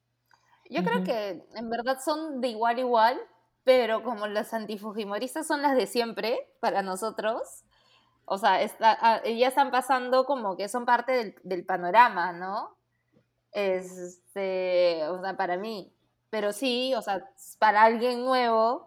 [0.69, 3.19] Yo creo que en verdad son de igual a igual,
[3.63, 7.63] pero como las antifujimoristas son las de siempre para nosotros,
[8.25, 12.75] o sea, está, ah, ya están pasando como que son parte del, panorama, ¿no?
[13.53, 15.93] Este, o sea, para mí.
[16.29, 18.85] Pero sí, o sea, para alguien nuevo,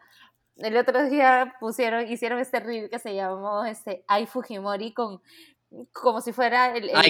[0.57, 5.23] el otro día pusieron, hicieron este reel que se llamó este, Ay Fujimori con
[5.93, 7.07] como si fuera el, la,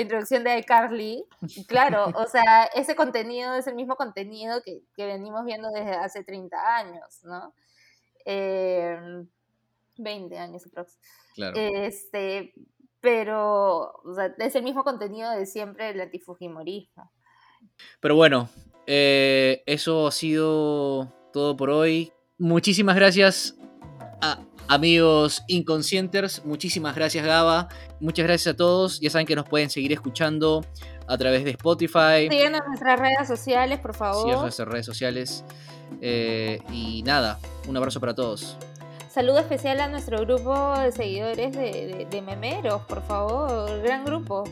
[0.00, 1.24] introducción de iCarly.
[1.66, 6.24] Claro, o sea, ese contenido es el mismo contenido que, que venimos viendo desde hace
[6.24, 7.54] 30 años, ¿no?
[8.24, 9.26] 20
[9.96, 10.98] em, años aproximadamente.
[11.34, 11.56] Claro.
[11.56, 12.54] Este,
[13.00, 17.12] pero o sea, es el mismo contenido de siempre el antifujimorismo.
[18.00, 18.48] Pero bueno,
[18.86, 22.12] eh, eso ha sido todo por hoy.
[22.38, 23.56] Muchísimas gracias
[24.20, 27.68] a Amigos inconscientes, muchísimas gracias Gaba,
[28.00, 30.64] muchas gracias a todos, ya saben que nos pueden seguir escuchando
[31.06, 32.28] a través de Spotify.
[32.30, 34.22] Sigan en nuestras redes sociales, por favor.
[34.22, 35.44] Sigan en nuestras redes sociales.
[36.00, 37.38] Eh, y nada,
[37.68, 38.56] un abrazo para todos.
[39.10, 44.44] Saludo especial a nuestro grupo de seguidores de, Memeros, por favor, gran grupo.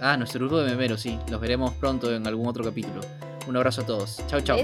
[0.00, 3.00] Ah, nuestro grupo de Memeros, sí, los veremos pronto en algún otro capítulo.
[3.48, 4.22] Un abrazo a todos.
[4.26, 4.58] Chao, chao.